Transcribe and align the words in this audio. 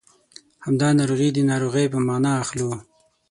همدا 0.65 0.87
ناروغي 0.99 1.29
د 1.33 1.37
ناروغۍ 1.49 1.85
په 1.93 1.99
مانا 2.07 2.31
اخلو. 2.43 2.69